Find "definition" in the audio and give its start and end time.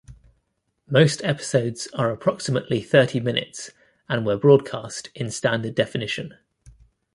5.75-6.39